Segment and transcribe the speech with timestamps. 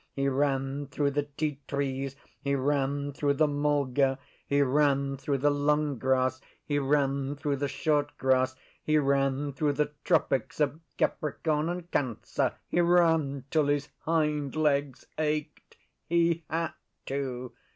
[0.15, 5.51] He ran through the ti trees; he ran through the mulga; he ran through the
[5.51, 11.69] long grass; he ran through the short grass; he ran through the Tropics of Capricorn
[11.69, 15.77] and Cancer; he ran till his hind legs ached.
[16.09, 16.73] He had
[17.05, 17.51] to!